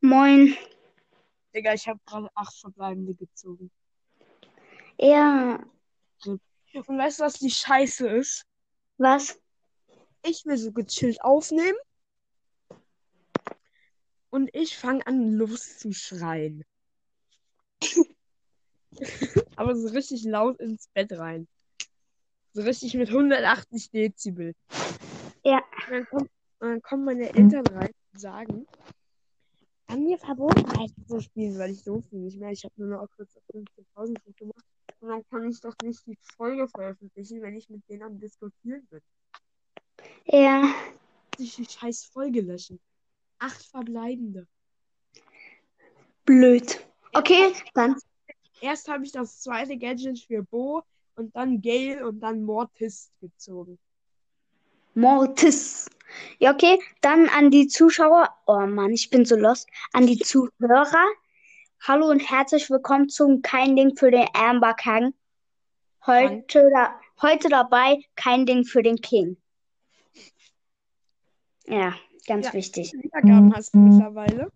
Moin. 0.00 0.56
Digga, 1.54 1.74
ich 1.74 1.86
habe 1.88 2.00
gerade 2.06 2.28
acht 2.34 2.58
verbleibende 2.58 3.14
gezogen. 3.14 3.70
Ja, 4.98 5.62
Und 6.24 6.40
weißt 6.74 7.20
du, 7.20 7.24
was 7.24 7.34
die 7.34 7.50
Scheiße 7.50 8.08
ist? 8.08 8.44
was? 8.98 9.38
Ich 10.22 10.44
will 10.44 10.58
so 10.58 10.72
gechillt 10.72 11.22
aufnehmen. 11.22 11.78
Und 14.28 14.54
ich 14.54 14.76
fange 14.76 15.06
an, 15.06 15.32
loszuschreien. 15.32 16.64
Aber 19.56 19.74
so 19.74 19.88
richtig 19.88 20.24
laut 20.24 20.60
ins 20.60 20.88
Bett 20.88 21.12
rein. 21.12 21.48
So 22.52 22.62
richtig 22.62 22.94
mit 22.94 23.08
180 23.08 23.90
Dezibel. 23.90 24.54
Ja. 25.44 25.62
Und 25.86 25.90
dann, 25.90 26.06
kommt, 26.06 26.30
und 26.58 26.68
dann 26.68 26.82
kommen 26.82 27.04
meine 27.04 27.34
Eltern 27.34 27.66
rein 27.68 27.90
und 28.12 28.20
sagen, 28.20 28.66
an 29.90 30.04
mir 30.04 30.18
verboten, 30.18 30.62
Minecraft 30.62 31.06
zu 31.06 31.20
spielen, 31.20 31.58
weil 31.58 31.72
ich 31.72 31.84
bin 31.84 32.02
nicht 32.12 32.38
mehr. 32.38 32.50
Ich 32.50 32.64
habe 32.64 32.74
nur 32.76 32.88
noch 32.88 33.08
kurz 33.16 33.36
auf 33.36 33.42
15.000 33.54 34.36
gemacht. 34.36 34.64
Und 35.00 35.08
dann 35.08 35.24
kann 35.30 35.48
ich 35.48 35.60
doch 35.60 35.74
nicht 35.82 36.06
die 36.06 36.16
Folge 36.36 36.68
veröffentlichen, 36.68 37.42
wenn 37.42 37.56
ich 37.56 37.68
mit 37.68 37.88
denen 37.88 38.02
am 38.02 38.18
Diskutieren 38.18 38.86
bin. 38.90 39.00
Ja. 40.26 40.62
Muss 40.62 41.48
ich 41.48 41.56
die 41.56 41.64
scheiß 41.64 42.04
Folge 42.04 42.40
löschen. 42.40 42.78
Acht 43.38 43.64
verbleibende. 43.64 44.46
Blöd. 46.24 46.86
Okay, 47.12 47.52
dann. 47.74 47.96
Erst 48.60 48.88
habe 48.88 49.04
ich 49.04 49.12
das 49.12 49.40
zweite 49.40 49.76
Gadget 49.78 50.18
für 50.18 50.42
Bo 50.42 50.82
und 51.16 51.34
dann 51.34 51.62
Gale 51.62 52.06
und 52.06 52.20
dann 52.20 52.42
Mortis 52.42 53.10
gezogen. 53.20 53.78
Mortis. 54.94 55.88
Ja, 56.38 56.52
okay. 56.52 56.78
Dann 57.00 57.28
an 57.28 57.50
die 57.50 57.68
Zuschauer. 57.68 58.30
Oh 58.46 58.60
Mann, 58.66 58.92
ich 58.92 59.10
bin 59.10 59.24
so 59.24 59.36
lost. 59.36 59.68
An 59.92 60.06
die 60.06 60.18
Zuhörer. 60.18 61.06
Hallo 61.82 62.08
und 62.08 62.20
herzlich 62.20 62.68
willkommen 62.70 63.08
zum 63.08 63.42
Kein 63.42 63.76
Ding 63.76 63.96
für 63.96 64.10
den 64.10 64.28
Amber 64.34 64.74
King. 64.74 65.14
Heute, 66.06 66.68
da, 66.74 67.00
heute 67.22 67.48
dabei 67.48 67.98
kein 68.16 68.46
Ding 68.46 68.64
für 68.64 68.82
den 68.82 68.96
King. 68.96 69.36
Ja, 71.66 71.94
ganz 72.26 72.46
Ja. 72.46 72.52
wichtig. 72.54 72.86
Wie 72.86 72.90
viele 72.90 73.02
Wiedergaben 73.04 73.54
hast 73.54 73.74
du 73.74 73.78
mittlerweile? 73.78 74.52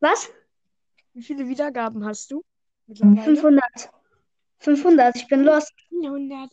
Was? 0.00 0.30
Wie 1.14 1.22
viele 1.22 1.48
Wiedergaben 1.48 2.04
hast 2.04 2.30
du 2.30 2.42
mittlerweile? 2.86 3.22
500. 3.22 3.64
500. 4.58 5.16
Ich 5.16 5.28
bin 5.28 5.44
lost. 5.44 5.72
100. 5.90 6.50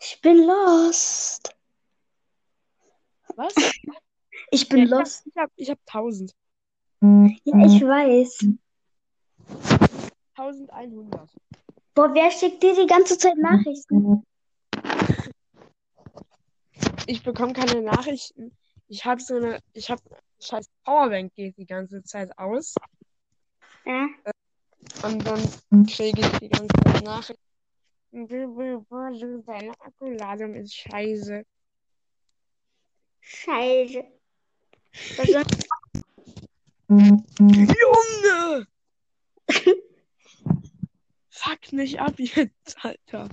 Ich 0.00 0.20
bin 0.20 0.46
lost. 0.46 1.54
Was? 3.36 3.54
Ich 4.50 4.68
bin 4.68 4.86
lost. 4.88 5.26
Ich 5.26 5.36
habe 5.36 5.52
ich 5.56 5.70
hab 5.70 5.78
1000. 5.86 6.32
Ja, 7.00 7.66
ich 7.66 7.82
weiß. 7.82 8.46
1100. 10.34 11.30
Boah, 11.94 12.14
wer 12.14 12.30
schickt 12.30 12.62
dir 12.62 12.74
die 12.74 12.86
ganze 12.86 13.18
Zeit 13.18 13.36
Nachrichten? 13.36 14.22
Ich 17.06 17.22
bekomme 17.22 17.52
keine 17.52 17.82
Nachrichten. 17.82 18.56
Ich 18.88 19.04
habe 19.04 19.20
so 19.20 19.36
eine, 19.36 19.60
ich 19.72 19.90
habe 19.90 20.02
scheiß 20.40 20.66
Powerbank 20.84 21.34
geht 21.34 21.56
die 21.56 21.66
ganze 21.66 22.02
Zeit 22.04 22.36
aus 22.38 22.74
Ja? 23.84 24.06
und 25.02 25.26
dann 25.26 25.86
kriege 25.86 26.20
ich 26.20 26.38
die 26.38 26.48
ganze 26.48 26.68
Zeit 26.84 27.04
Nachrichten. 27.04 27.47
Deine 28.10 29.72
Akkuladung 29.80 30.54
ist 30.54 30.74
scheiße. 30.74 31.44
Scheiße. 33.20 34.04
Junge! 36.88 38.66
Fuck 41.28 41.72
mich 41.72 42.00
ab 42.00 42.14
jetzt, 42.18 42.76
Alter. 42.82 43.28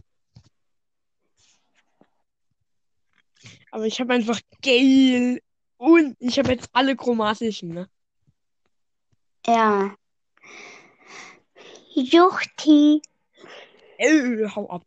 Aber 3.71 3.85
ich 3.85 3.99
habe 3.99 4.13
einfach 4.13 4.39
Gale 4.61 5.41
und 5.77 6.15
ich 6.19 6.37
habe 6.37 6.51
jetzt 6.51 6.69
alle 6.73 6.95
chromatischen, 6.95 7.69
ne? 7.69 7.89
Ja. 9.45 9.95
Juchti. 11.93 13.01
Äh, 13.97 14.47
hau 14.55 14.69
ab. 14.69 14.83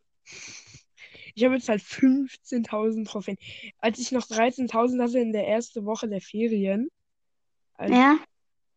Ich 1.35 1.43
habe 1.43 1.55
jetzt 1.55 1.69
halt 1.69 1.81
15.000 1.81 3.07
Trophäen. 3.07 3.37
Als 3.79 3.99
ich 3.99 4.11
noch 4.11 4.27
13.000 4.27 5.01
hatte 5.01 5.19
in 5.19 5.31
der 5.31 5.47
ersten 5.47 5.85
Woche 5.85 6.07
der 6.07 6.21
Ferien, 6.21 6.89
als, 7.75 7.91
Ja? 7.91 8.19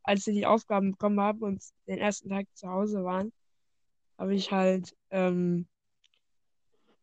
als 0.03 0.27
wir 0.27 0.35
die 0.35 0.47
Aufgaben 0.47 0.93
bekommen 0.93 1.21
haben 1.21 1.41
und 1.41 1.63
den 1.87 1.99
ersten 1.99 2.29
Tag 2.29 2.47
zu 2.55 2.69
Hause 2.69 3.05
waren, 3.05 3.33
habe 4.19 4.35
ich 4.35 4.53
halt 4.53 4.95
ähm, 5.11 5.67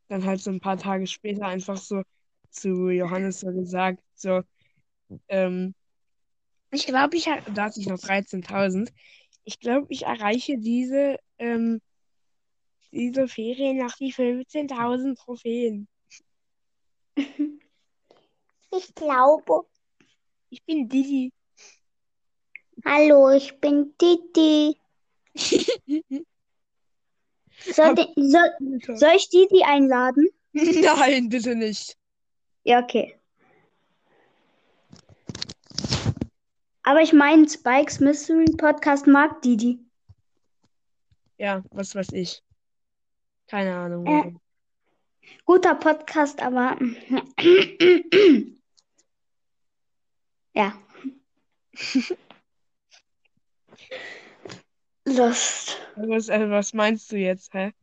dann 0.08 0.26
halt 0.26 0.42
so 0.42 0.50
ein 0.50 0.60
paar 0.60 0.78
Tage 0.78 1.08
später 1.08 1.46
einfach 1.46 1.78
so 1.78 2.04
zu 2.50 2.90
Johannes 2.90 3.42
so 3.42 3.48
gesagt, 3.52 4.02
so, 4.16 4.42
ähm, 5.28 5.74
ich 6.72 6.86
glaube, 6.86 7.18
ich, 7.18 7.26
da 7.26 7.66
hatte 7.66 7.80
ich 7.80 7.88
noch 7.88 8.00
13.000. 8.00 8.92
Ich 9.44 9.60
glaube, 9.60 9.88
ich 9.90 10.04
erreiche 10.04 10.58
diese, 10.58 11.18
ähm, 11.38 11.82
diese 12.92 13.28
Ferien 13.28 13.78
nach 13.78 13.96
die 13.98 14.14
15.000 14.14 15.16
Trophäen. 15.18 15.88
Ich 18.72 18.94
glaube. 18.94 19.66
Ich 20.52 20.64
bin 20.64 20.88
Didi. 20.88 21.34
Hallo, 22.86 23.32
ich 23.32 23.60
bin 23.60 23.96
Titi. 23.98 24.78
Soll, 27.66 27.96
soll, 28.16 28.50
soll 28.96 29.16
ich 29.18 29.28
Titi 29.30 29.64
einladen? 29.64 30.30
Nein, 30.54 31.28
bitte 31.28 31.56
nicht. 31.56 31.98
Ja, 32.64 32.82
okay. 32.82 33.20
Aber 36.84 37.02
ich 37.02 37.12
meine, 37.12 37.50
Spikes 37.50 38.00
Mystery 38.00 38.46
Podcast 38.56 39.08
mag 39.08 39.42
Didi. 39.42 39.78
Ja, 41.38 41.64
was 41.72 41.96
weiß 41.96 42.14
ich. 42.14 42.42
Keine 43.50 43.76
Ahnung. 43.76 44.06
Äh. 44.06 44.34
Guter 45.46 45.76
Podcast, 45.76 46.42
aber. 46.42 46.78
ja. 50.54 50.74
Lust. 55.06 55.80
Was, 55.96 56.30
äh, 56.30 56.50
was 56.50 56.74
meinst 56.74 57.12
du 57.12 57.18
jetzt, 57.18 57.54
hä? 57.54 57.74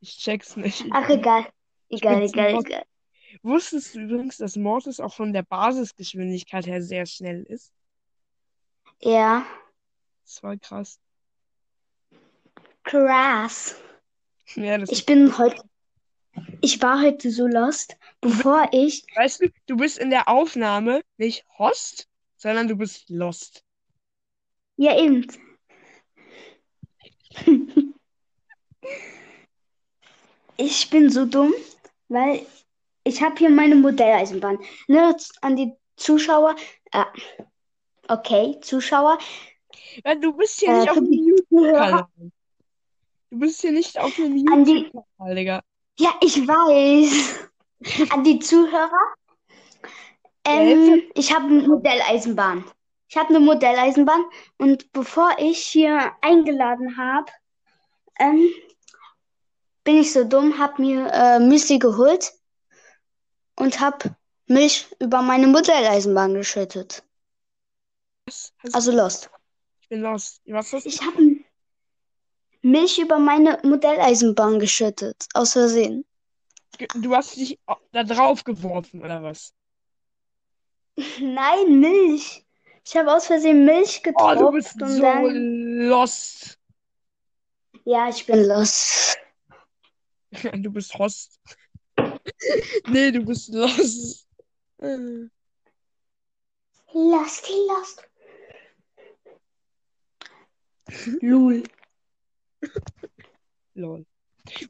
Ich 0.00 0.18
check's 0.18 0.56
nicht. 0.56 0.84
Ach, 0.90 1.08
egal. 1.08 1.46
Egal, 1.88 2.22
egal, 2.22 2.58
egal. 2.58 2.84
Wusstest 3.42 3.94
du 3.94 4.00
übrigens, 4.00 4.38
dass 4.38 4.56
Mortis 4.56 4.98
auch 4.98 5.14
von 5.14 5.32
der 5.32 5.42
Basisgeschwindigkeit 5.42 6.66
her 6.66 6.82
sehr 6.82 7.06
schnell 7.06 7.44
ist? 7.44 7.72
Ja. 9.00 9.46
Das 10.24 10.42
war 10.42 10.56
krass. 10.56 10.98
Krass. 12.82 13.80
Ja, 14.54 14.78
Ich 14.88 15.06
bin 15.06 15.36
heute. 15.38 15.62
Ich 16.60 16.80
war 16.82 17.02
heute 17.02 17.30
so 17.30 17.46
lost, 17.46 17.96
bevor 18.20 18.68
ich. 18.72 19.04
Weißt 19.16 19.42
du, 19.42 19.50
du 19.66 19.76
bist 19.76 19.98
in 19.98 20.10
der 20.10 20.28
Aufnahme 20.28 21.02
nicht 21.16 21.44
Host, 21.58 22.08
sondern 22.36 22.68
du 22.68 22.76
bist 22.76 23.08
Lost. 23.10 23.64
Ja, 24.76 24.96
eben. 24.98 25.26
Ich 30.56 30.90
bin 30.90 31.10
so 31.10 31.24
dumm, 31.24 31.52
weil 32.08 32.46
ich 33.04 33.22
habe 33.22 33.36
hier 33.36 33.50
meine 33.50 33.76
Modelleisenbahn. 33.76 34.58
Ne, 34.86 35.16
an 35.40 35.56
die 35.56 35.72
Zuschauer. 35.96 36.56
Äh, 36.92 37.04
okay, 38.08 38.56
Zuschauer. 38.60 39.18
Ja, 40.04 40.14
du 40.14 40.32
bist 40.32 40.60
hier 40.60 40.70
Äh, 40.70 40.78
nicht 40.80 40.90
auf 40.90 40.96
Zuhörer. 40.96 41.16
YouTube-Kanal. 41.16 42.06
Du 43.30 43.38
bist 43.38 43.60
hier 43.60 43.72
nicht 43.72 43.98
auf 43.98 44.18
einem 44.18 44.36
YouTube-Kanal, 44.36 45.34
Digga. 45.34 45.62
ja, 45.98 46.14
ich 46.20 46.36
weiß. 46.46 47.48
An 48.10 48.24
die 48.24 48.38
Zuhörer. 48.38 49.14
Ähm, 50.44 51.02
ich 51.14 51.34
habe 51.34 51.46
eine 51.46 51.68
Modelleisenbahn. 51.68 52.64
Ich 53.08 53.16
habe 53.16 53.28
eine 53.28 53.40
Modelleisenbahn 53.40 54.24
und 54.58 54.90
bevor 54.92 55.36
ich 55.38 55.58
hier 55.58 56.12
eingeladen 56.20 56.96
habe, 56.96 57.30
ähm, 58.18 58.48
bin 59.84 59.98
ich 59.98 60.12
so 60.12 60.24
dumm, 60.24 60.58
habe 60.58 60.82
mir 60.82 61.06
äh, 61.12 61.38
Müsli 61.38 61.78
geholt 61.78 62.32
und 63.56 63.80
habe 63.80 64.16
Milch 64.46 64.86
über 65.00 65.22
meine 65.22 65.46
Modelleisenbahn 65.46 66.34
geschüttet. 66.34 67.02
Was? 68.26 68.52
Also 68.72 68.92
lost. 68.92 69.30
Ich 69.80 69.88
bin 69.88 70.00
Lost. 70.02 70.42
Was 70.46 70.72
hast 70.72 70.84
du? 70.84 70.88
Ich 70.88 71.00
habe 71.02 71.22
Milch 72.62 72.98
über 72.98 73.18
meine 73.18 73.58
Modelleisenbahn 73.62 74.58
geschüttet, 74.58 75.26
aus 75.34 75.52
Versehen. 75.52 76.04
Du 76.94 77.14
hast 77.14 77.36
dich 77.36 77.58
da 77.92 78.04
drauf 78.04 78.44
geworfen, 78.44 79.02
oder 79.02 79.22
was? 79.22 79.52
Nein, 81.20 81.80
Milch. 81.80 82.44
Ich 82.84 82.96
habe 82.96 83.12
aus 83.12 83.26
Versehen 83.26 83.64
Milch 83.64 84.02
Oh, 84.14 84.34
du 84.34 84.50
bist 84.52 84.72
so 84.78 85.02
dann. 85.02 85.88
lost. 85.88 86.58
Ja, 87.84 88.08
ich 88.08 88.26
bin 88.26 88.44
los. 88.46 89.16
Du 90.52 90.70
bist 90.70 90.94
Host. 90.98 91.38
Nee, 92.86 93.10
du 93.10 93.24
bist 93.24 93.48
lost. 93.52 94.26
Lost, 96.92 97.48
lost. 97.68 98.04
Lul. 101.20 101.62
Lol. 103.74 104.04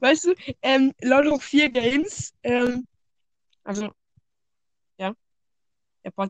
Weißt 0.01 0.25
du, 0.25 0.35
ähm, 0.61 0.93
Lord 1.01 1.27
of 1.27 1.43
4 1.43 1.69
Games, 1.69 2.33
ähm, 2.43 2.85
also, 3.63 3.91
ja, 4.97 5.13
der 6.03 6.11
Pod, 6.11 6.29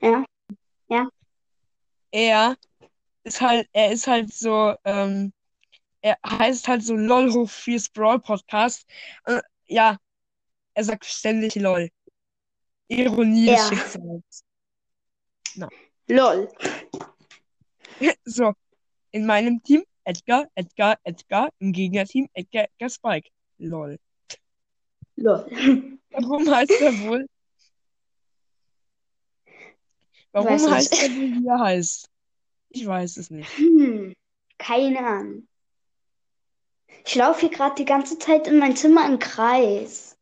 Ja, 0.00 0.24
ja. 0.88 1.08
er 2.10 2.56
ist 3.24 3.40
halt, 3.40 3.68
er 3.72 3.92
ist 3.92 4.06
halt 4.06 4.32
so, 4.32 4.74
ähm, 4.84 5.32
er 6.00 6.18
heißt 6.26 6.66
halt 6.66 6.82
so 6.82 6.96
LOL 6.96 7.32
hoch 7.32 7.50
4 7.50 7.80
Brawl 7.94 8.20
Podcast. 8.20 8.86
Äh, 9.26 9.40
ja, 9.66 9.98
er 10.74 10.84
sagt 10.84 11.04
ständig 11.04 11.54
LOL. 11.56 11.90
Ironie 12.88 13.46
des 13.46 13.58
Ja. 13.58 13.68
Schicksals. 13.68 14.44
Lol. 16.08 16.48
So, 18.24 18.52
in 19.12 19.26
meinem 19.26 19.62
Team 19.62 19.84
Edgar, 20.04 20.48
Edgar, 20.54 20.98
Edgar, 21.04 21.50
im 21.58 21.72
Gegnerteam 21.72 22.28
Edgar, 22.34 22.64
Edgar, 22.64 22.90
Spike. 22.90 23.30
LOL. 23.58 23.98
Lol. 25.16 25.46
Warum 26.10 26.50
heißt 26.50 26.80
er 26.80 26.98
wohl? 27.00 27.26
Warum 30.32 30.48
Weiß 30.48 30.62
nicht. 30.62 30.72
heißt 30.72 31.02
er 31.02 31.10
wohl, 31.10 31.42
wie 31.42 31.46
er 31.46 31.60
heißt? 31.60 32.08
Ich 32.70 32.86
weiß 32.86 33.16
es 33.18 33.30
nicht. 33.30 33.56
Hm, 33.58 34.14
keine 34.58 34.98
Ahnung. 34.98 35.48
Ich 37.04 37.14
laufe 37.14 37.40
hier 37.40 37.50
gerade 37.50 37.74
die 37.74 37.84
ganze 37.84 38.18
Zeit 38.18 38.46
in 38.46 38.58
mein 38.58 38.76
Zimmer 38.76 39.06
im 39.06 39.18
Kreis. 39.18 40.16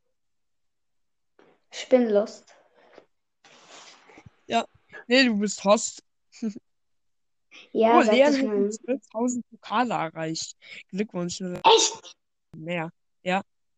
Ich 1.72 1.88
bin 1.88 2.08
lost. 2.08 2.50
Nee, 5.10 5.24
du 5.24 5.36
bist 5.36 5.64
Host. 5.64 6.04
Ja, 7.72 7.98
oh, 7.98 8.02
Leon 8.02 8.36
hat 8.36 8.44
mal. 8.44 8.68
12.000 8.68 9.42
Pokale 9.50 9.94
erreicht. 9.94 10.56
Glückwunsch. 10.88 11.40
ne? 11.40 11.60
Echt? 11.64 12.16
Mehr. 12.56 12.90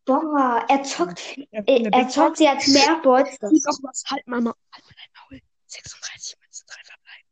Boah, 0.05 0.65
er 0.67 0.83
zockt, 0.83 1.37
Er, 1.51 1.67
äh, 1.67 1.89
er 1.89 2.09
zockt 2.09 2.39
jetzt 2.39 2.67
mehr 2.67 2.99
Bolz. 3.01 3.39
Doch 3.39 3.49
was. 3.83 4.03
Halt 4.09 4.27
mal, 4.27 4.41
mal. 4.41 4.53
Halt 4.73 4.83
mal 4.83 4.95
dein 4.97 5.07
Maul. 5.29 5.41
36 5.67 6.37
Münzen, 6.41 6.65
drei 6.67 6.83
verbleiben. 6.83 7.27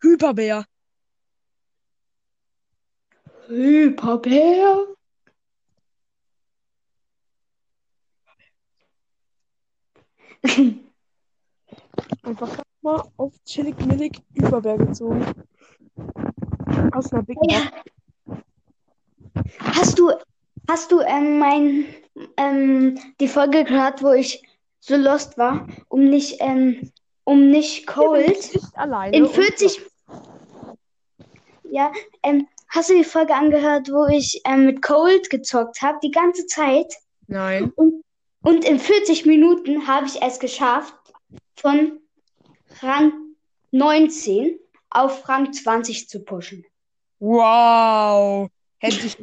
Hyperbär. 0.00 0.64
Hyperbär. 3.48 4.86
Einfach 12.22 12.48
mal 12.82 13.02
auf 13.16 13.32
chillig 13.44 13.78
millig 13.86 14.20
Hyperbär 14.34 14.76
gezogen. 14.78 15.24
Aus 16.92 17.12
einer 17.12 17.22
Big 17.22 17.36
Ja. 17.50 17.70
Hast 19.58 19.98
du, 19.98 20.10
hast 20.68 20.92
du 20.92 21.00
ähm, 21.00 21.38
mein, 21.38 21.86
ähm, 22.36 22.98
die 23.20 23.28
Folge 23.28 23.64
gehört, 23.64 24.02
wo 24.02 24.12
ich 24.12 24.42
so 24.80 24.96
lost 24.96 25.36
war, 25.38 25.66
um 25.88 26.04
nicht, 26.08 26.36
ähm, 26.40 26.90
um 27.24 27.50
nicht 27.50 27.86
cold 27.86 28.28
Nicht 28.28 28.60
alleine. 28.74 29.16
in 29.16 29.24
und- 29.24 29.32
40, 29.32 29.80
ja, 31.70 31.90
ähm, 32.22 32.46
hast 32.68 32.90
du 32.90 32.94
die 32.94 33.04
Folge 33.04 33.34
angehört, 33.34 33.88
wo 33.90 34.06
ich 34.06 34.40
ähm, 34.44 34.66
mit 34.66 34.82
Cold 34.82 35.30
gezockt 35.30 35.82
habe, 35.82 35.98
die 36.02 36.10
ganze 36.10 36.46
Zeit? 36.46 36.92
Nein. 37.26 37.72
Und 38.42 38.64
in 38.66 38.78
40 38.78 39.24
Minuten 39.26 39.86
habe 39.86 40.06
ich 40.06 40.20
es 40.22 40.38
geschafft, 40.38 40.94
von 41.56 42.00
Rang 42.80 43.12
19 43.70 44.58
auf 44.90 45.28
Rang 45.28 45.52
20 45.52 46.08
zu 46.08 46.24
pushen. 46.24 46.64
Wow. 47.18 48.48
Hätte 48.78 49.06
ich, 49.06 49.16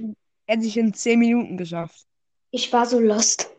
hätte 0.47 0.65
ich 0.65 0.77
in 0.77 0.93
10 0.93 1.19
Minuten 1.19 1.57
geschafft. 1.57 2.05
Ich 2.51 2.71
war 2.73 2.85
so 2.85 2.99
lost. 2.99 3.49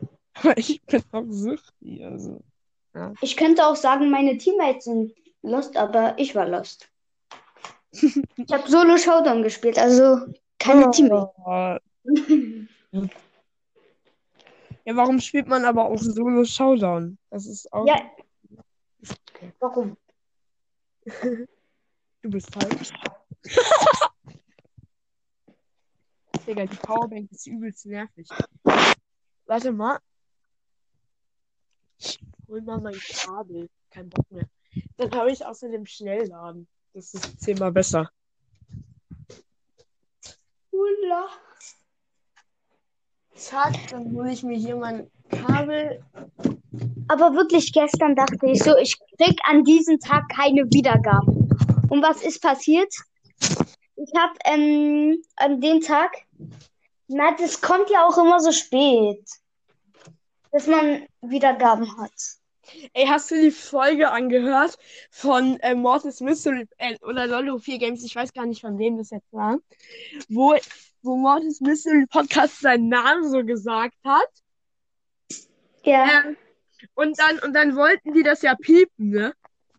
Ich 0.55 0.81
bin 0.83 1.03
auch 1.11 1.25
süchtig. 1.29 2.03
Also. 2.03 2.41
Ich 3.21 3.37
könnte 3.37 3.65
auch 3.65 3.75
sagen, 3.75 4.09
meine 4.09 4.37
Teammates 4.37 4.85
sind 4.85 5.13
lost, 5.41 5.75
aber 5.77 6.15
ich 6.17 6.35
war 6.35 6.47
lost. 6.47 6.89
Ich 7.91 8.51
habe 8.51 8.69
Solo 8.69 8.97
Showdown 8.97 9.43
gespielt, 9.43 9.77
also 9.77 10.19
keine 10.59 10.89
Teammates. 10.91 11.29
Oh. 11.45 11.77
Ja, 14.85 14.95
warum 14.95 15.19
spielt 15.19 15.47
man 15.47 15.63
aber 15.65 15.85
auch 15.85 15.97
Solo 15.97 16.43
Showdown? 16.43 17.17
Das 17.29 17.45
ist 17.45 17.71
auch. 17.71 17.87
Ja. 17.87 17.95
Warum? 19.59 19.97
Du 22.21 22.29
bist 22.29 22.53
falsch. 22.53 22.91
Digga, 26.47 26.65
die 26.65 26.75
Powerbank 26.75 27.31
ist 27.31 27.47
übelst 27.47 27.85
nervig. 27.85 28.27
Warte 29.45 29.71
mal. 29.71 29.99
Ich 31.97 32.19
hol 32.47 32.61
mal 32.61 32.79
mein 32.81 32.99
Kabel. 32.99 33.69
Kein 33.89 34.09
Bock 34.09 34.29
mehr. 34.31 34.49
Dann 34.97 35.11
habe 35.11 35.31
ich 35.31 35.45
außerdem 35.45 35.85
Schnellladen. 35.85 36.67
Das 36.93 37.13
ist 37.13 37.39
zehnmal 37.41 37.71
besser. 37.71 38.11
Hula. 40.71 41.29
Zack, 43.35 43.87
dann 43.89 44.11
hole 44.13 44.31
ich 44.31 44.43
mir 44.43 44.57
hier 44.57 44.75
mein 44.75 45.09
Kabel. 45.29 46.03
Aber 47.07 47.33
wirklich, 47.33 47.73
gestern 47.73 48.15
dachte 48.15 48.39
ich 48.43 48.63
so, 48.63 48.77
ich 48.77 48.97
krieg 49.17 49.39
an 49.43 49.63
diesem 49.63 49.99
Tag 49.99 50.23
keine 50.29 50.65
Wiedergaben. 50.71 51.49
Und 51.89 52.01
was 52.01 52.23
ist 52.23 52.41
passiert? 52.41 52.93
Ich 53.95 54.11
habe 54.17 54.33
ähm, 54.45 55.21
an 55.35 55.61
dem 55.61 55.81
Tag, 55.81 56.11
na, 57.07 57.35
das 57.37 57.61
kommt 57.61 57.89
ja 57.89 58.07
auch 58.07 58.17
immer 58.17 58.39
so 58.39 58.51
spät, 58.51 59.23
dass 60.51 60.67
man 60.67 61.05
Wiedergaben 61.21 61.97
hat. 61.97 62.11
Ey, 62.93 63.05
hast 63.05 63.29
du 63.29 63.35
die 63.39 63.51
Folge 63.51 64.09
angehört 64.09 64.77
von 65.11 65.59
äh, 65.59 65.75
Mortis 65.75 66.21
Mystery 66.21 66.65
äh, 66.77 66.97
oder 67.01 67.27
Lolo 67.27 67.57
4 67.57 67.77
Games? 67.77 68.03
Ich 68.03 68.15
weiß 68.15 68.33
gar 68.33 68.45
nicht, 68.45 68.61
von 68.61 68.77
wem 68.79 68.97
das 68.97 69.09
jetzt 69.09 69.31
war. 69.33 69.57
Wo, 70.29 70.55
wo 71.01 71.17
Mortis 71.17 71.59
Mystery 71.59 72.05
Podcast 72.07 72.61
seinen 72.61 72.87
Namen 72.87 73.29
so 73.29 73.43
gesagt 73.43 73.97
hat. 74.05 74.29
Ja, 75.83 76.23
Ähm, 76.25 76.37
und 76.93 77.17
dann, 77.19 77.39
und 77.39 77.53
dann 77.53 77.75
wollten 77.75 78.13
die 78.13 78.23
das 78.23 78.41
ja 78.41 78.55
piepen, 78.55 79.09
ne? 79.09 79.33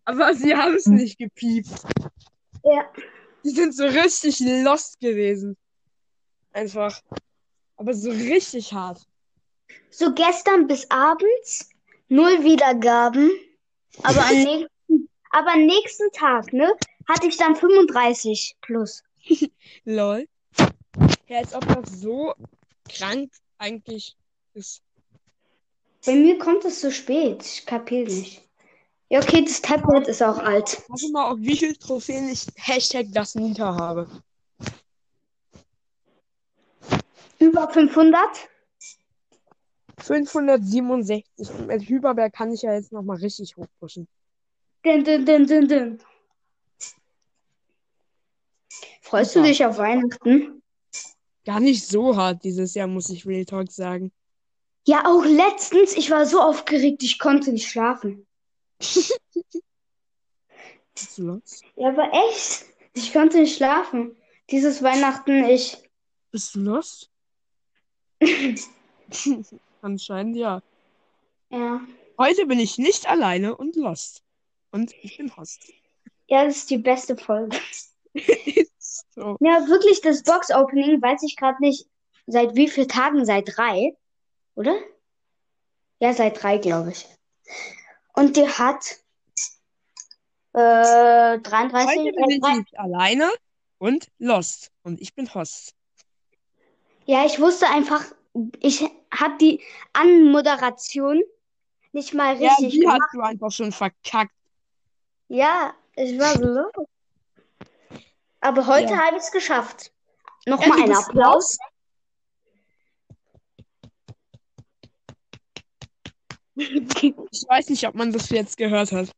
Aber 0.05 0.33
sie 0.35 0.55
haben 0.55 0.75
es 0.75 0.85
nicht 0.85 1.17
gepiept. 1.17 1.69
ja. 2.63 2.89
Die 3.43 3.51
sind 3.51 3.75
so 3.75 3.85
richtig 3.85 4.39
lost 4.39 4.99
gewesen. 4.99 5.55
Einfach. 6.51 6.99
Aber 7.77 7.93
so 7.93 8.09
richtig 8.09 8.73
hart. 8.73 9.01
So 9.89 10.13
gestern 10.13 10.65
bis 10.67 10.89
abends 10.89 11.69
null 12.07 12.43
Wiedergaben, 12.43 13.31
aber 14.03 14.25
am 14.25 14.35
nächsten, 14.43 15.09
aber 15.31 15.53
am 15.53 15.65
nächsten 15.65 16.11
Tag, 16.11 16.53
ne, 16.53 16.75
hatte 17.07 17.27
ich 17.27 17.37
dann 17.37 17.55
35 17.55 18.55
plus. 18.61 19.03
Lol. 19.85 20.27
Ja, 21.27 21.39
als 21.39 21.53
ob 21.53 21.67
das 21.67 21.99
so 21.99 22.33
krank 22.89 23.31
eigentlich 23.57 24.15
ist. 24.53 24.81
Bei 26.05 26.13
mir 26.15 26.37
kommt 26.37 26.65
es 26.65 26.81
zu 26.81 26.91
spät, 26.91 27.43
ich 27.43 27.65
kapier 27.65 28.05
nicht. 28.05 28.41
Ja, 29.09 29.19
okay, 29.19 29.43
das 29.43 29.61
Tablet 29.61 30.07
ist 30.07 30.21
auch 30.21 30.37
alt. 30.39 30.83
Warte 30.87 31.11
mal, 31.11 31.31
auf 31.31 31.39
wie 31.39 31.55
viele 31.55 31.77
Trophäen 31.77 32.29
ich 32.29 32.47
Hashtag 32.55 33.07
das 33.11 33.35
Nita 33.35 33.75
habe. 33.75 34.09
Über 37.39 37.69
500? 37.69 38.49
567. 39.99 41.49
Und 41.49 41.67
mit 41.67 41.87
Hyperberg 41.87 42.33
kann 42.33 42.51
ich 42.51 42.63
ja 42.63 42.73
jetzt 42.73 42.91
nochmal 42.91 43.17
richtig 43.17 43.55
hochpushen. 43.57 44.07
Dün, 44.83 45.03
dün, 45.03 45.25
dün, 45.25 45.47
dün, 45.47 45.67
dün. 45.67 45.99
Freust 49.01 49.35
du 49.35 49.39
Super. 49.39 49.47
dich 49.47 49.65
auf 49.65 49.77
Weihnachten? 49.77 50.61
Gar 51.45 51.59
nicht 51.59 51.87
so 51.87 52.15
hart 52.15 52.43
dieses 52.43 52.73
Jahr, 52.73 52.87
muss 52.87 53.09
ich 53.09 53.25
Real 53.25 53.45
Talk 53.45 53.71
sagen. 53.71 54.11
Ja, 54.87 55.05
auch 55.07 55.25
letztens, 55.25 55.95
ich 55.95 56.11
war 56.11 56.25
so 56.25 56.39
aufgeregt, 56.39 57.01
ich 57.01 57.17
konnte 57.17 57.51
nicht 57.51 57.67
schlafen. 57.67 58.27
Bist 58.77 59.19
du 61.17 61.23
los? 61.23 61.61
Ja, 61.75 61.89
aber 61.89 62.11
echt, 62.29 62.65
ich 62.93 63.11
konnte 63.11 63.39
nicht 63.39 63.57
schlafen. 63.57 64.15
Dieses 64.51 64.83
Weihnachten, 64.83 65.43
ich. 65.45 65.77
Bist 66.31 66.53
du 66.53 66.59
los? 66.59 67.09
Anscheinend 69.81 70.37
ja. 70.37 70.61
Ja. 71.49 71.81
Heute 72.17 72.45
bin 72.45 72.59
ich 72.59 72.77
nicht 72.77 73.09
alleine 73.09 73.57
und 73.57 73.75
lost. 73.75 74.23
Und 74.71 74.93
ich 75.01 75.17
bin 75.17 75.35
Host. 75.35 75.71
Ja, 76.27 76.45
das 76.45 76.57
ist 76.57 76.69
die 76.69 76.77
beste 76.77 77.17
Folge. 77.17 77.57
So. 79.15 79.37
Ja, 79.39 79.67
wirklich, 79.67 80.01
das 80.01 80.23
Box-Opening 80.23 81.01
weiß 81.01 81.23
ich 81.23 81.35
gerade 81.37 81.57
nicht, 81.61 81.87
seit 82.27 82.55
wie 82.55 82.67
vielen 82.67 82.87
Tagen? 82.87 83.25
Seit 83.25 83.55
drei, 83.55 83.95
oder? 84.55 84.75
Ja, 85.99 86.13
seit 86.13 86.41
drei, 86.41 86.57
glaube 86.57 86.91
ich. 86.91 87.07
Und 88.13 88.35
die 88.37 88.47
hat 88.47 88.97
äh, 90.53 91.37
33, 91.39 91.97
Heute 91.97 92.11
bin 92.13 92.29
äh, 92.29 92.33
ich 92.35 92.41
drei- 92.41 92.55
nicht 92.57 92.79
alleine 92.79 93.29
und 93.77 94.07
lost. 94.19 94.71
Und 94.83 95.01
ich 95.01 95.13
bin 95.15 95.33
Host. 95.33 95.73
Ja, 97.05 97.25
ich 97.25 97.39
wusste 97.39 97.67
einfach, 97.67 98.03
ich 98.59 98.81
habe 99.13 99.37
die 99.39 99.61
Anmoderation 99.93 101.21
nicht 101.91 102.13
mal 102.13 102.35
Ja, 102.41 102.49
richtig 102.53 102.73
die 102.73 102.79
gemacht. 102.81 102.99
hast 103.03 103.13
du 103.13 103.21
einfach 103.21 103.51
schon 103.51 103.71
verkackt. 103.71 104.33
Ja, 105.27 105.73
ich 105.95 106.17
war 106.19 106.35
so 106.35 106.45
los. 106.45 106.71
Aber 108.41 108.67
heute 108.67 108.93
Ja. 108.93 109.05
habe 109.05 109.17
ich 109.17 109.23
es 109.23 109.31
geschafft. 109.31 109.91
Ja, 110.45 110.51
Nochmal 110.55 110.77
du 110.77 110.83
einen 110.83 110.95
Applaus. 110.95 111.57
Ich 117.31 117.43
weiß 117.47 117.69
nicht, 117.69 117.85
ob 117.87 117.95
man 117.95 118.11
das 118.13 118.29
jetzt 118.29 118.57
gehört 118.57 118.91
hat. 118.91 119.11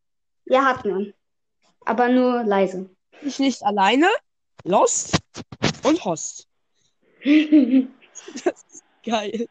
Ja, 0.46 0.65
hat 0.65 0.86
man. 0.86 1.13
Aber 1.86 2.10
nur 2.10 2.44
leise. 2.44 2.89
Ich 3.22 3.39
nicht 3.39 3.63
alleine, 3.63 4.08
lost 4.63 5.17
und 5.84 6.03
Host. 6.03 6.48
Das 7.24 7.34
ist 8.72 8.84
geil. 9.06 9.48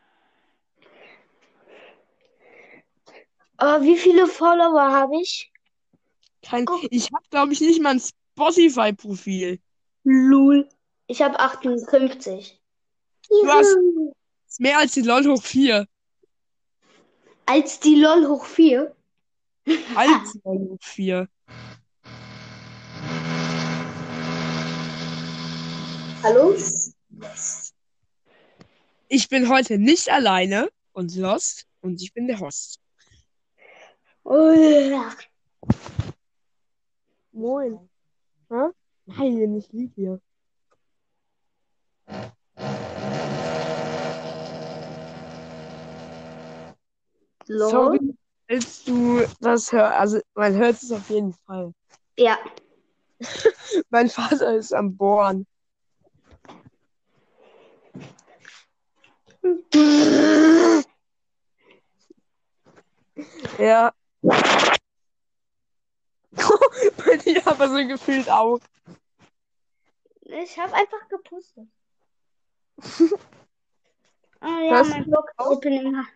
Oh, 3.58 3.80
wie 3.82 3.96
viele 3.96 4.26
Follower 4.26 4.90
habe 4.92 5.20
ich? 5.20 5.50
Kein, 6.42 6.66
ich 6.90 7.10
habe, 7.12 7.24
glaube 7.30 7.52
ich, 7.52 7.60
nicht 7.60 7.80
mal 7.82 7.94
ein 7.94 8.00
Spotify-Profil. 8.00 9.60
Lul. 10.04 10.68
Ich 11.06 11.22
habe 11.22 11.38
58. 11.38 12.60
Du 13.28 13.46
hast- 13.48 13.74
Juhu. 13.74 14.12
Mehr 14.58 14.78
als 14.78 14.92
die 14.92 15.02
LOL 15.02 15.26
hoch 15.26 15.42
4. 15.42 15.86
Als 17.48 17.78
die 17.78 17.94
LOL 17.94 18.26
hoch 18.26 18.44
4. 18.44 18.92
Als 19.94 20.32
die 20.32 20.40
LOL 20.42 20.68
hoch 20.70 20.78
4. 20.82 21.28
Hallo? 26.24 26.56
Ich 29.08 29.28
bin 29.28 29.48
heute 29.48 29.78
nicht 29.78 30.10
alleine 30.10 30.68
und 30.92 31.14
lost 31.14 31.68
und 31.82 32.02
ich 32.02 32.12
bin 32.12 32.26
der 32.26 32.40
Host. 32.40 32.80
Oh, 34.24 34.52
Moin. 37.30 37.78
Hä? 38.50 38.70
Nein, 39.04 39.56
ich 39.56 39.70
lieg 39.70 39.92
hier. 39.94 40.20
LOL? 47.48 47.70
Sorry, 47.70 48.14
willst 48.48 48.88
du 48.88 49.24
das 49.40 49.72
hören? 49.72 49.92
Also, 49.92 50.20
man 50.34 50.54
hört 50.54 50.82
es 50.82 50.90
auf 50.90 51.08
jeden 51.10 51.32
Fall. 51.46 51.72
Ja. 52.18 52.38
Mein 53.90 54.08
Vater 54.08 54.54
ist 54.56 54.72
am 54.72 54.96
Bohren. 54.96 55.46
Ja. 63.58 63.92
Bei 67.06 67.16
dir 67.16 67.46
aber 67.46 67.68
so 67.68 67.86
gefühlt 67.86 68.28
auch. 68.30 68.58
Ich 70.22 70.58
habe 70.58 70.74
einfach 70.74 71.08
gepustet. 71.08 71.68
Oh 72.78 72.82
ja, 74.42 74.80
Was? 74.80 74.88
mein 74.88 75.10
Box-Opening. 75.10 75.96
hat- 75.96 76.06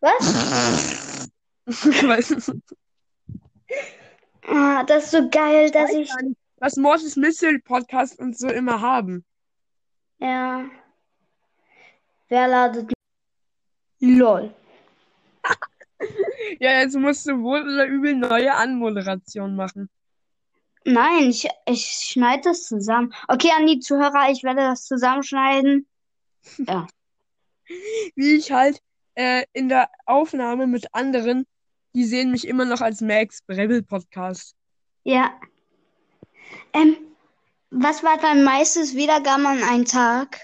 Was? 0.00 1.28
Ich 1.66 2.06
weiß 2.06 2.30
nicht, 2.30 2.50
Ah, 4.46 4.82
das 4.84 5.04
ist 5.04 5.10
so 5.12 5.28
geil, 5.30 5.70
dass 5.70 5.92
ich. 5.92 6.10
was 6.56 6.76
Mortis 6.76 7.16
Mystery 7.16 7.58
Podcast 7.60 8.18
und 8.18 8.36
so 8.36 8.48
immer 8.48 8.80
haben. 8.80 9.24
Ja. 10.18 10.64
Wer 12.28 12.48
ladet? 12.48 12.92
LOL. 14.00 14.52
Ja, 16.58 16.80
jetzt 16.80 16.96
musst 16.96 17.26
du 17.26 17.42
wohl 17.42 17.60
oder 17.62 17.86
übel 17.86 18.14
neue 18.14 18.54
Anmoderation 18.54 19.54
machen. 19.54 19.88
Nein, 20.84 21.28
ich, 21.30 21.46
ich 21.66 21.84
schneide 21.86 22.42
das 22.44 22.64
zusammen. 22.64 23.12
Okay, 23.28 23.50
an 23.54 23.66
die 23.66 23.80
Zuhörer, 23.80 24.30
ich 24.30 24.42
werde 24.42 24.62
das 24.62 24.86
zusammenschneiden. 24.86 25.86
Wie 28.16 28.34
ich 28.34 28.50
halt 28.50 28.80
äh, 29.14 29.44
in 29.52 29.68
der 29.68 29.90
Aufnahme 30.06 30.66
mit 30.66 30.94
anderen, 30.94 31.46
die 31.94 32.04
sehen 32.04 32.30
mich 32.30 32.46
immer 32.46 32.64
noch 32.64 32.80
als 32.80 33.00
Max 33.00 33.40
Rebel 33.48 33.82
Podcast. 33.82 34.54
Ja. 35.04 35.32
Ähm, 36.72 36.96
was 37.70 38.02
war 38.02 38.18
dein 38.18 38.44
meistes 38.44 38.94
Wiedergaben 38.94 39.46
an 39.46 39.62
einem 39.62 39.84
Tag? 39.84 40.38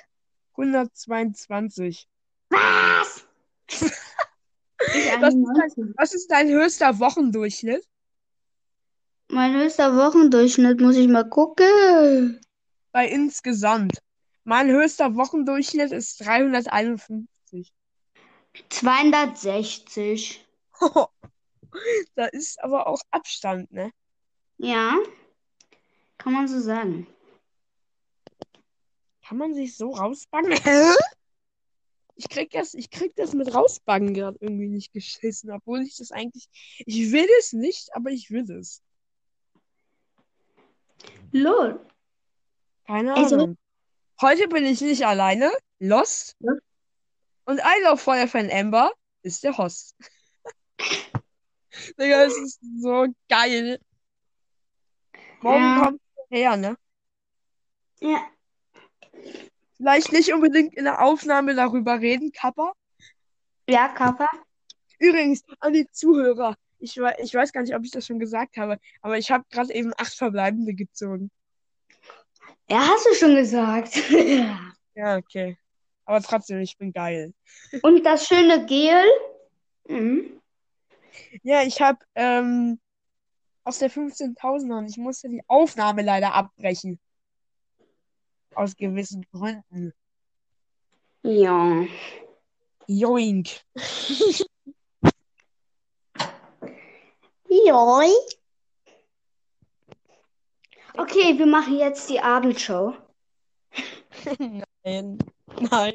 122. 0.52 2.08
Was? 2.50 3.26
Was 4.78 4.94
ist, 4.94 5.08
91. 5.08 5.74
dein, 5.76 5.94
was 5.96 6.14
ist 6.14 6.30
dein 6.30 6.48
höchster 6.48 6.98
Wochendurchschnitt? 6.98 7.82
Mein 9.28 9.54
höchster 9.54 9.96
Wochendurchschnitt, 9.96 10.80
muss 10.80 10.96
ich 10.96 11.08
mal 11.08 11.28
gucken. 11.28 12.40
Bei 12.92 13.08
insgesamt. 13.08 14.02
Mein 14.44 14.68
höchster 14.70 15.16
Wochendurchschnitt 15.16 15.92
ist 15.92 16.24
351. 16.24 17.26
260. 18.68 20.44
Da 22.14 22.24
ist 22.26 22.58
aber 22.62 22.86
auch 22.86 23.02
Abstand, 23.10 23.70
ne? 23.70 23.92
Ja, 24.56 24.96
kann 26.16 26.32
man 26.32 26.48
so 26.48 26.58
sagen. 26.58 27.06
Kann 29.26 29.36
man 29.36 29.52
sich 29.54 29.76
so 29.76 29.90
rausbacken? 29.90 30.52
Hä? 30.64 30.94
Ich 32.14 32.30
krieg 32.30 32.50
das, 32.52 32.72
ich 32.72 32.88
krieg 32.90 33.14
das 33.16 33.34
mit 33.34 33.54
rausbacken 33.54 34.14
gerade 34.14 34.38
irgendwie 34.40 34.68
nicht 34.68 34.94
geschissen, 34.94 35.50
obwohl 35.50 35.82
ich 35.82 35.96
das 35.98 36.12
eigentlich, 36.12 36.48
ich 36.78 37.12
will 37.12 37.28
es 37.40 37.52
nicht, 37.52 37.94
aber 37.94 38.08
ich 38.10 38.30
will 38.30 38.50
es. 38.52 38.80
Lol. 41.32 41.84
Keine 42.86 43.14
Also- 43.14 43.34
Ahnung. 43.34 43.58
Heute 44.22 44.48
bin 44.48 44.64
ich 44.64 44.80
nicht 44.80 45.04
alleine. 45.04 45.52
Lost. 45.78 46.36
Und 47.46 47.58
I 47.60 47.82
Love 47.84 47.98
Feuerfan 47.98 48.50
Amber 48.50 48.92
ist 49.22 49.42
der 49.44 49.56
Host. 49.56 49.96
Digga, 51.98 52.24
es 52.24 52.36
ist 52.36 52.60
so 52.80 53.06
geil. 53.28 53.78
Morgen 55.40 55.62
Ja. 55.62 55.82
kommt 55.84 56.00
er 56.30 56.38
her, 56.38 56.56
ne? 56.56 56.76
Ja. 58.00 58.26
Vielleicht 59.76 60.12
nicht 60.12 60.32
unbedingt 60.32 60.74
in 60.74 60.84
der 60.84 61.02
Aufnahme 61.02 61.54
darüber 61.54 62.00
reden, 62.00 62.32
Kappa. 62.32 62.72
Ja, 63.68 63.88
Kappa. 63.88 64.28
Übrigens, 64.98 65.42
an 65.60 65.72
die 65.72 65.86
Zuhörer. 65.90 66.56
Ich, 66.78 66.96
ich 66.96 67.34
weiß 67.34 67.52
gar 67.52 67.62
nicht, 67.62 67.74
ob 67.74 67.84
ich 67.84 67.90
das 67.90 68.06
schon 68.06 68.18
gesagt 68.18 68.56
habe, 68.56 68.78
aber 69.02 69.18
ich 69.18 69.30
habe 69.30 69.44
gerade 69.50 69.72
eben 69.72 69.92
acht 69.96 70.14
Verbleibende 70.14 70.74
gezogen. 70.74 71.30
Ja, 72.68 72.78
hast 72.88 73.06
du 73.06 73.14
schon 73.14 73.36
gesagt. 73.36 73.94
Ja, 74.98 75.18
okay. 75.18 75.58
Aber 76.06 76.22
trotzdem, 76.22 76.60
ich 76.60 76.78
bin 76.78 76.92
geil. 76.92 77.34
Und 77.82 78.04
das 78.04 78.26
schöne 78.26 78.64
Gel. 78.66 79.04
Mhm. 79.88 80.40
Ja, 81.42 81.62
ich 81.62 81.80
habe 81.80 81.98
ähm, 82.14 82.80
aus 83.64 83.80
der 83.80 83.90
15.000er 83.90 84.78
und 84.78 84.88
ich 84.88 84.96
musste 84.96 85.28
die 85.28 85.42
Aufnahme 85.48 86.02
leider 86.02 86.32
abbrechen. 86.32 87.00
Aus 88.54 88.76
gewissen 88.76 89.26
Gründen. 89.32 89.92
Ja. 91.22 91.84
Joink. 92.86 93.48
Joi. 97.48 98.10
Okay, 100.96 101.36
wir 101.36 101.46
machen 101.46 101.78
jetzt 101.78 102.08
die 102.08 102.20
Abendshow. 102.20 102.94
Nein. 104.84 105.18
Nein. 105.60 105.94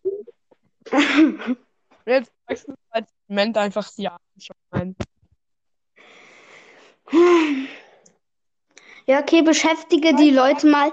Jetzt 2.06 2.32
sagst 2.48 2.68
du 2.68 2.74
als 2.90 3.10
Moment 3.28 3.58
einfach 3.58 3.90
die 3.94 4.08
Abendshow 4.08 4.54
ein. 4.72 4.96
Ja, 9.06 9.20
okay, 9.20 9.42
beschäftige 9.42 10.16
die 10.16 10.32
Leute 10.32 10.68
mal. 10.68 10.92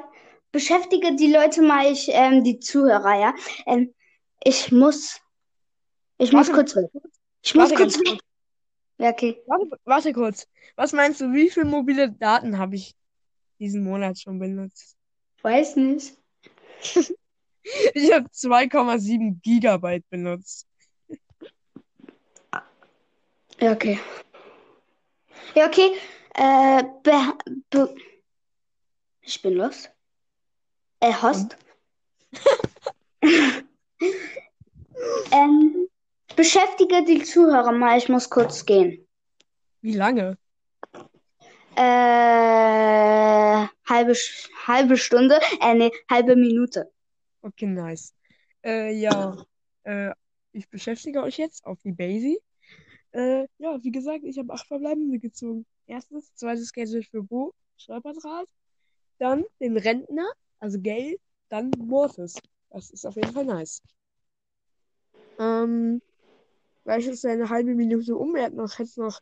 Beschäftige 0.51 1.15
die 1.15 1.33
Leute 1.33 1.63
mal, 1.63 1.91
ich, 1.91 2.09
ähm, 2.11 2.43
die 2.43 2.59
Zuhörer, 2.59 3.21
ja. 3.21 3.35
Ähm, 3.67 3.95
ich 4.43 4.73
muss, 4.73 5.21
ich 6.17 6.33
muss 6.33 6.49
Warte. 6.49 6.53
kurz 6.53 6.77
weg. 6.77 6.91
Ich 7.43 7.55
muss 7.55 7.75
kurz 7.75 7.99
weg. 7.99 8.19
Ja, 8.99 9.11
okay. 9.11 9.43
Warte, 9.47 9.79
warte 9.85 10.13
kurz. 10.13 10.49
Was 10.77 10.93
meinst 10.93 11.21
du, 11.21 11.33
wie 11.33 11.51
viele 11.51 11.67
mobile 11.67 12.11
Daten 12.11 12.59
habe 12.59 12.77
ich 12.77 12.95
diesen 13.59 13.85
Monat 13.85 14.19
schon 14.19 14.39
benutzt? 14.39 14.97
Weiß 15.43 15.77
nicht. 15.77 16.17
Ich 17.95 18.13
habe 18.13 18.27
2,7 18.29 19.41
Gigabyte 19.43 20.09
benutzt. 20.11 20.67
Ja, 23.61 23.73
okay. 23.73 23.99
Ja, 25.55 25.67
okay. 25.67 25.91
Äh, 26.35 26.85
be, 27.03 27.95
ich 29.23 29.43
bin 29.43 29.55
los. 29.55 29.89
Äh, 31.01 31.13
Host. 31.13 31.57
ähm, 35.33 35.89
beschäftige 36.37 37.05
die 37.05 37.23
Zuhörer 37.23 37.73
mal, 37.73 37.99
ich 37.99 38.09
muss 38.09 38.31
kurz 38.31 38.65
gehen. 38.65 39.07
Wie 39.81 39.95
lange? 39.95 40.39
Äh, 41.75 43.67
halbe, 43.87 44.15
halbe 44.67 44.97
Stunde, 44.97 45.41
äh, 45.61 45.75
nee, 45.75 45.93
halbe 46.11 46.37
Minute. 46.37 46.91
Okay, 47.49 47.67
nice. 47.67 48.15
Äh, 48.63 48.93
ja, 48.93 49.35
äh, 49.85 50.13
ich 50.53 50.69
beschäftige 50.69 51.23
euch 51.23 51.39
jetzt 51.39 51.65
auf 51.65 51.81
die 51.81 51.93
Basie. 51.93 52.39
Äh, 53.13 53.47
ja, 53.57 53.83
wie 53.83 53.91
gesagt, 53.91 54.25
ich 54.25 54.39
habe 54.39 54.53
acht 54.53 54.67
Verbleibende 54.67 55.19
gezogen. 55.19 55.65
Erstes, 55.87 56.35
zweites 56.35 56.71
Gadget 56.75 57.07
für 57.07 57.23
Bo, 57.23 57.55
Stolperdraht. 57.79 58.49
Dann 59.19 59.45
den 59.61 59.79
Rentner, 59.79 60.31
also 60.59 60.79
Gale. 60.81 61.17
Dann 61.49 61.71
Mortis. 61.79 62.35
Das 62.69 62.91
ist 62.91 63.07
auf 63.07 63.17
jeden 63.17 63.33
Fall 63.33 63.47
nice. 63.47 63.81
Ähm, 65.39 66.03
gleich 66.85 67.07
ist 67.07 67.25
eine 67.25 67.49
halbe 67.49 67.75
Minute 67.75 68.15
um. 68.15 68.37
Er 68.37 68.45
hat 68.45 68.53
noch, 68.53 68.79
jetzt 68.79 68.99
noch 68.99 69.21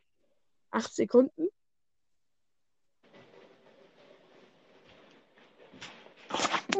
acht 0.72 0.92
Sekunden. 0.92 1.46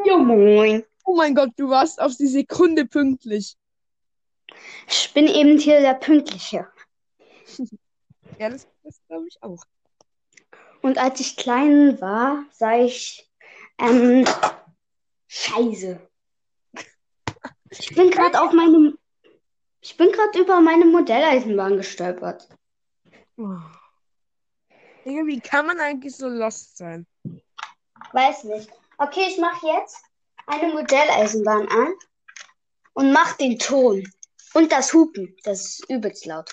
Jo, 0.04 0.18
moin. 0.18 0.82
Oh 1.06 1.14
mein 1.14 1.36
Gott, 1.36 1.52
du 1.56 1.70
warst 1.70 2.00
auf 2.00 2.16
die 2.16 2.26
Sekunde 2.26 2.84
pünktlich. 2.84 3.56
Ich 4.88 5.12
bin 5.14 5.28
eben 5.28 5.58
hier 5.58 5.80
der 5.80 5.94
Pünktliche. 5.94 6.68
Ja, 8.38 8.50
das, 8.50 8.66
das 8.82 9.00
glaube 9.08 9.28
ich 9.28 9.42
auch. 9.42 9.62
Und 10.82 10.98
als 10.98 11.20
ich 11.20 11.36
klein 11.36 11.98
war, 12.02 12.44
sah 12.50 12.76
ich, 12.76 13.30
ähm, 13.78 14.26
Scheiße. 15.26 16.00
Ich 17.70 17.94
bin 17.94 18.10
gerade 18.10 18.42
auf 18.42 18.52
meinem, 18.52 18.98
ich 19.80 19.96
bin 19.96 20.10
gerade 20.12 20.38
über 20.38 20.60
meine 20.60 20.84
Modelleisenbahn 20.84 21.76
gestolpert. 21.76 22.48
Oh. 23.38 23.56
Digga, 25.04 25.25
wie 25.25 25.40
kann 25.40 25.66
man 25.66 25.78
eigentlich 25.80 26.16
so 26.16 26.28
lost 26.28 26.76
sein? 26.76 27.06
Weiß 28.12 28.44
nicht. 28.44 28.68
Okay, 28.98 29.28
ich 29.28 29.38
mache 29.38 29.66
jetzt 29.66 30.05
eine 30.46 30.72
Modelleisenbahn 30.72 31.68
an 31.68 31.94
und 32.94 33.12
mach 33.12 33.36
den 33.36 33.58
Ton. 33.58 34.10
Und 34.54 34.72
das 34.72 34.92
Hupen. 34.92 35.36
Das 35.44 35.60
ist 35.60 35.90
übelst 35.90 36.24
laut. 36.24 36.50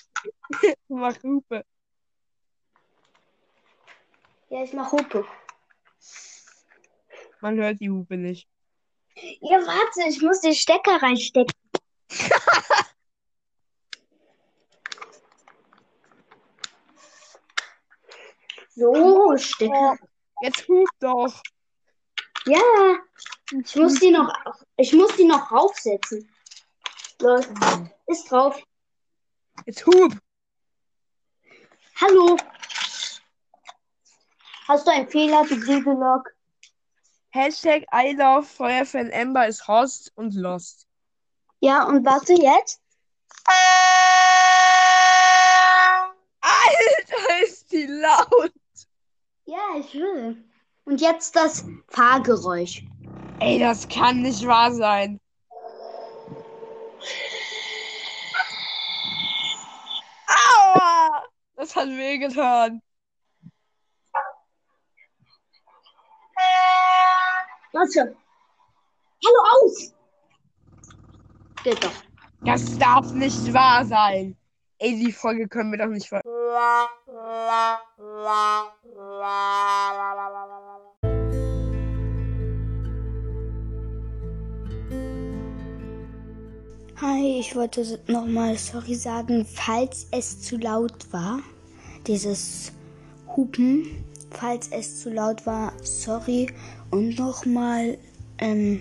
Mach 0.90 1.16
Hupe. 1.24 1.64
Ja, 4.50 4.64
ich 4.64 4.74
mach 4.74 4.92
Hupe. 4.92 5.26
Man 7.40 7.58
hört 7.58 7.80
die 7.80 7.90
Hupe 7.90 8.18
nicht. 8.18 8.48
Ja, 9.16 9.58
warte, 9.66 10.10
ich 10.10 10.22
muss 10.22 10.42
den 10.42 10.54
Stecker 10.54 11.02
reinstecken. 11.02 11.54
So, 18.76 19.38
Stecker. 19.38 19.98
Jetzt 20.42 20.68
hub 20.68 20.88
doch. 21.00 21.42
Ja, 22.46 22.98
ich 23.54 23.76
muss 23.76 24.00
die 24.00 24.12
noch, 24.12 24.34
ich 24.78 24.94
muss 24.94 25.16
die 25.16 25.26
noch 25.26 25.52
raufsetzen. 25.52 26.30
Los, 27.20 27.46
ist 28.08 28.32
drauf. 28.32 28.62
Jetzt 29.66 29.86
hub. 29.86 30.14
Hallo. 32.02 32.38
Hast 34.68 34.88
du 34.88 34.92
einen 34.92 35.08
Fehler, 35.08 35.46
du 35.46 35.60
Blügelog? 35.60 36.30
Hashtag 37.30 37.84
I 37.94 38.16
love 38.16 38.44
Feuerfan 38.44 39.12
Amber 39.14 39.48
ist 39.48 39.68
Host 39.68 40.12
und 40.16 40.34
Lost. 40.34 40.88
Ja, 41.60 41.84
und 41.84 42.06
warte 42.06 42.34
jetzt. 42.34 42.82
Alter, 46.42 47.44
ist 47.44 47.72
die 47.72 47.86
laut. 47.86 48.54
Ja, 49.46 49.78
ich 49.80 49.94
will. 49.94 50.44
Und 50.86 51.02
jetzt 51.02 51.36
das 51.36 51.66
Fahrgeräusch. 51.88 52.84
Ey, 53.44 53.60
das 53.60 53.86
kann 53.90 54.22
nicht 54.22 54.48
wahr 54.48 54.72
sein. 54.72 55.20
Aua! 60.28 61.24
Das 61.58 61.76
hat 61.76 61.90
wehgetan. 61.90 62.82
Warte. 67.74 68.16
Hallo 69.26 69.40
aus. 69.52 69.94
Geht 71.66 71.84
doch. 71.84 71.92
Das 72.46 72.78
darf 72.78 73.12
nicht 73.12 73.54
wahr 73.54 73.84
sein. 73.84 74.38
Ey, 74.78 74.96
die 74.98 75.12
Folge 75.12 75.50
können 75.50 75.72
wir 75.72 75.80
doch 75.80 75.88
nicht 75.88 76.08
ver... 76.08 76.22
Hi, 87.06 87.38
ich 87.38 87.54
wollte 87.54 88.00
nochmal 88.08 88.58
sorry 88.58 88.96
sagen, 88.96 89.46
falls 89.46 90.08
es 90.12 90.42
zu 90.42 90.56
laut 90.56 91.12
war. 91.12 91.42
Dieses 92.08 92.72
Hupen, 93.36 94.06
falls 94.32 94.70
es 94.70 95.02
zu 95.02 95.10
laut 95.10 95.46
war, 95.46 95.74
sorry. 95.84 96.48
Und 96.92 97.20
nochmal 97.20 97.98
ähm, 98.38 98.80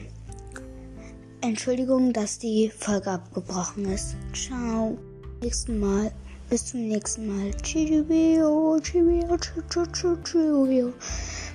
Entschuldigung, 1.40 2.12
dass 2.12 2.38
die 2.38 2.70
Folge 2.70 3.10
abgebrochen 3.10 3.86
ist. 3.86 4.14
Ciao. 4.32 4.96
Nächsten 5.42 5.80
Mal. 5.80 6.12
Bis 6.48 6.66
zum 6.66 6.86
nächsten 6.86 7.26
Mal. 7.26 7.50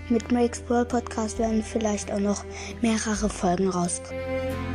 Mit 0.10 0.32
Make's 0.34 0.62
World 0.68 0.90
Podcast 0.90 1.40
werden 1.40 1.64
vielleicht 1.64 2.12
auch 2.12 2.20
noch 2.20 2.44
mehrere 2.82 3.30
Folgen 3.30 3.70
rauskommen. 3.70 4.67